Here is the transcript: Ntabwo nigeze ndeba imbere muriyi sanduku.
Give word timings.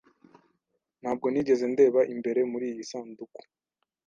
Ntabwo 1.01 1.25
nigeze 1.29 1.65
ndeba 1.73 2.01
imbere 2.13 2.39
muriyi 2.51 2.81
sanduku. 2.89 3.39